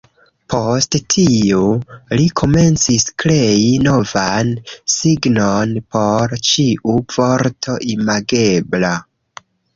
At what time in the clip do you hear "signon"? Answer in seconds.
4.95-5.77